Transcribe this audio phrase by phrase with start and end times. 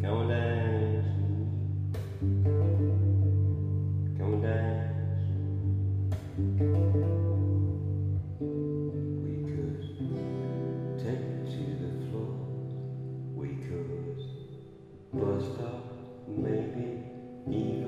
[0.00, 1.06] Come dance.
[4.18, 5.22] Come dance.
[9.22, 9.78] We could
[10.98, 12.34] take to the floor.
[13.34, 14.16] We could
[15.12, 15.82] bust up,
[16.26, 16.98] maybe
[17.46, 17.81] even.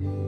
[0.00, 0.27] you.